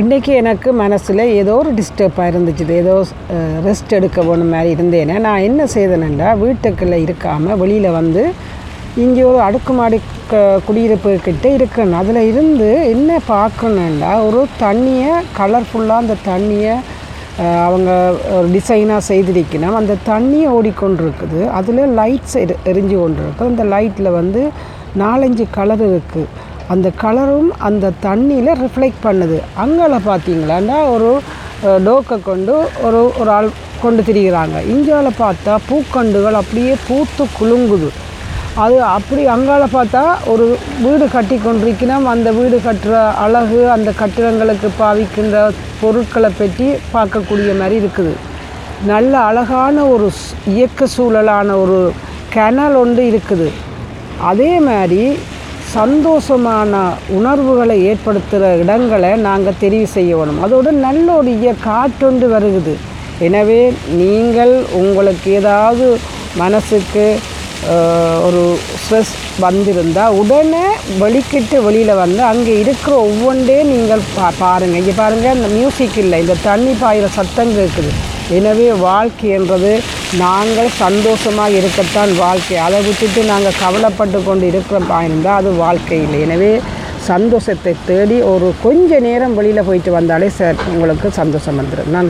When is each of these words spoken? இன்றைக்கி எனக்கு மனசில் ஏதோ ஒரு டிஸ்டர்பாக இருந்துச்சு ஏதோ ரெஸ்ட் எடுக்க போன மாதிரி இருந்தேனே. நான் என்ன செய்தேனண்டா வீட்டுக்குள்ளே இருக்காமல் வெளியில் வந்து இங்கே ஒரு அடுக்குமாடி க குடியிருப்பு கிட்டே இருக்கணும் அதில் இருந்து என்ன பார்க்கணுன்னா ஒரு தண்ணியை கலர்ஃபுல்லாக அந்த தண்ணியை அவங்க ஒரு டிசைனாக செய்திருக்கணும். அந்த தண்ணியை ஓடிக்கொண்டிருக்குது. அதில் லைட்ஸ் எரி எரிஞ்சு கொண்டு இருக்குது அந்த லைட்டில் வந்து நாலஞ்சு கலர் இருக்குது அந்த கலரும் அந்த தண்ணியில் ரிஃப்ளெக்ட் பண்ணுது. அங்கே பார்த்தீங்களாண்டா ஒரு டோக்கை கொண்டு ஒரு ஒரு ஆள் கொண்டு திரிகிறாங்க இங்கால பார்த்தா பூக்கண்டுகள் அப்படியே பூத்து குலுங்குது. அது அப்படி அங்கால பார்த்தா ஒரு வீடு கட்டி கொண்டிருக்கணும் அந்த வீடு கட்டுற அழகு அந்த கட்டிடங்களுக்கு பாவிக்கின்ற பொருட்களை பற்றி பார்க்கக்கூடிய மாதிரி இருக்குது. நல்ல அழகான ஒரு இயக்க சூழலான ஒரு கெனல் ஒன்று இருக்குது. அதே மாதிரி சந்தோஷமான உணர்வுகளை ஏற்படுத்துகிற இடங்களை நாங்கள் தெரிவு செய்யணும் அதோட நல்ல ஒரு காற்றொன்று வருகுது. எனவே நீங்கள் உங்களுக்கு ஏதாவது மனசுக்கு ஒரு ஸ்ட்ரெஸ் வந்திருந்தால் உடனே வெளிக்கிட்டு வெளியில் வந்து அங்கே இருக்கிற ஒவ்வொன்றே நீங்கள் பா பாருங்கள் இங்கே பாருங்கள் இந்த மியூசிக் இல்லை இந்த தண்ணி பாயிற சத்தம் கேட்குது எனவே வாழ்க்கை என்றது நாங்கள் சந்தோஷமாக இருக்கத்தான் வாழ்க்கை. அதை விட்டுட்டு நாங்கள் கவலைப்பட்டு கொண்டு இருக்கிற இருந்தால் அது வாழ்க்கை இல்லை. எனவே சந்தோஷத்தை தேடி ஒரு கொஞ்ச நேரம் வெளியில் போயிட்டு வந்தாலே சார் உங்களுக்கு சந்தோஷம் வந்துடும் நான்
இன்றைக்கி 0.00 0.30
எனக்கு 0.40 0.68
மனசில் 0.80 1.20
ஏதோ 1.40 1.54
ஒரு 1.62 1.70
டிஸ்டர்பாக 1.78 2.28
இருந்துச்சு 2.32 2.64
ஏதோ 2.82 2.92
ரெஸ்ட் 3.66 3.90
எடுக்க 3.96 4.18
போன 4.28 4.44
மாதிரி 4.52 4.70
இருந்தேனே. 4.74 5.16
நான் 5.24 5.44
என்ன 5.48 5.64
செய்தேனண்டா 5.74 6.28
வீட்டுக்குள்ளே 6.42 6.98
இருக்காமல் 7.06 7.58
வெளியில் 7.62 7.88
வந்து 7.96 8.22
இங்கே 9.04 9.22
ஒரு 9.30 9.40
அடுக்குமாடி 9.46 9.98
க 10.30 10.40
குடியிருப்பு 10.66 11.10
கிட்டே 11.26 11.50
இருக்கணும் 11.56 11.98
அதில் 12.00 12.20
இருந்து 12.30 12.68
என்ன 12.92 13.18
பார்க்கணுன்னா 13.28 14.12
ஒரு 14.28 14.40
தண்ணியை 14.62 15.12
கலர்ஃபுல்லாக 15.40 16.02
அந்த 16.04 16.16
தண்ணியை 16.30 16.76
அவங்க 17.66 17.90
ஒரு 18.36 18.48
டிசைனாக 18.56 19.08
செய்திருக்கணும். 19.10 19.76
அந்த 19.80 19.96
தண்ணியை 20.10 20.48
ஓடிக்கொண்டிருக்குது. 20.58 21.42
அதில் 21.58 21.82
லைட்ஸ் 22.00 22.38
எரி 22.44 22.56
எரிஞ்சு 22.72 22.96
கொண்டு 23.02 23.22
இருக்குது 23.26 23.50
அந்த 23.52 23.66
லைட்டில் 23.74 24.16
வந்து 24.20 24.42
நாலஞ்சு 25.04 25.46
கலர் 25.58 25.84
இருக்குது 25.90 26.26
அந்த 26.72 26.88
கலரும் 27.02 27.50
அந்த 27.68 27.92
தண்ணியில் 28.06 28.58
ரிஃப்ளெக்ட் 28.64 29.04
பண்ணுது. 29.08 29.38
அங்கே 29.64 29.98
பார்த்தீங்களாண்டா 30.10 30.78
ஒரு 30.94 31.10
டோக்கை 31.88 32.16
கொண்டு 32.30 32.54
ஒரு 32.86 33.00
ஒரு 33.20 33.30
ஆள் 33.38 33.48
கொண்டு 33.82 34.00
திரிகிறாங்க 34.06 34.56
இங்கால 34.74 35.08
பார்த்தா 35.24 35.52
பூக்கண்டுகள் 35.68 36.40
அப்படியே 36.40 36.72
பூத்து 36.86 37.24
குலுங்குது. 37.38 37.88
அது 38.64 38.76
அப்படி 38.96 39.22
அங்கால 39.34 39.64
பார்த்தா 39.74 40.02
ஒரு 40.32 40.46
வீடு 40.84 41.04
கட்டி 41.14 41.36
கொண்டிருக்கணும் 41.44 42.06
அந்த 42.12 42.28
வீடு 42.38 42.56
கட்டுற 42.66 42.94
அழகு 43.24 43.60
அந்த 43.76 43.90
கட்டிடங்களுக்கு 44.00 44.68
பாவிக்கின்ற 44.80 45.36
பொருட்களை 45.80 46.30
பற்றி 46.40 46.66
பார்க்கக்கூடிய 46.94 47.52
மாதிரி 47.60 47.76
இருக்குது. 47.82 48.12
நல்ல 48.92 49.12
அழகான 49.30 49.84
ஒரு 49.94 50.08
இயக்க 50.54 50.86
சூழலான 50.94 51.56
ஒரு 51.62 51.78
கெனல் 52.36 52.76
ஒன்று 52.82 53.04
இருக்குது. 53.12 53.48
அதே 54.30 54.52
மாதிரி 54.68 55.04
சந்தோஷமான 55.76 56.80
உணர்வுகளை 57.18 57.76
ஏற்படுத்துகிற 57.90 58.48
இடங்களை 58.62 59.10
நாங்கள் 59.26 59.60
தெரிவு 59.64 59.86
செய்யணும் 59.98 60.40
அதோட 60.44 60.70
நல்ல 60.86 61.06
ஒரு 61.20 61.32
காற்றொன்று 61.68 62.26
வருகுது. 62.34 62.74
எனவே 63.26 63.60
நீங்கள் 64.00 64.54
உங்களுக்கு 64.80 65.28
ஏதாவது 65.40 65.86
மனசுக்கு 66.42 67.04
ஒரு 68.22 68.58
ஸ்ட்ரெஸ் 68.82 69.40
வந்திருந்தால் 69.40 70.14
உடனே 70.14 70.66
வெளிக்கிட்டு 70.98 71.62
வெளியில் 71.62 71.94
வந்து 71.94 72.22
அங்கே 72.22 72.58
இருக்கிற 72.58 72.94
ஒவ்வொன்றே 72.96 73.62
நீங்கள் 73.62 74.02
பா 74.16 74.32
பாருங்கள் 74.38 74.78
இங்கே 74.78 74.90
பாருங்கள் 74.90 75.34
இந்த 75.34 75.48
மியூசிக் 75.48 75.98
இல்லை 75.98 76.20
இந்த 76.20 76.34
தண்ணி 76.42 76.72
பாயிற 76.82 77.06
சத்தம் 77.06 77.54
கேட்குது 77.54 77.92
எனவே 78.30 78.72
வாழ்க்கை 78.72 79.28
என்றது 79.28 79.82
நாங்கள் 80.18 80.68
சந்தோஷமாக 80.68 81.50
இருக்கத்தான் 81.50 82.16
வாழ்க்கை. 82.16 82.56
அதை 82.56 82.82
விட்டுட்டு 82.82 83.24
நாங்கள் 83.24 83.58
கவலைப்பட்டு 83.60 84.24
கொண்டு 84.24 84.46
இருக்கிற 84.46 84.78
இருந்தால் 85.04 85.36
அது 85.36 85.50
வாழ்க்கை 85.50 86.02
இல்லை. 86.02 86.20
எனவே 86.20 86.60
சந்தோஷத்தை 87.06 87.74
தேடி 87.86 88.22
ஒரு 88.22 88.52
கொஞ்ச 88.62 88.98
நேரம் 88.98 89.34
வெளியில் 89.34 89.64
போயிட்டு 89.64 89.92
வந்தாலே 89.92 90.28
சார் 90.28 90.56
உங்களுக்கு 90.68 91.10
சந்தோஷம் 91.10 91.58
வந்துடும் 91.60 91.86
நான் 91.86 92.00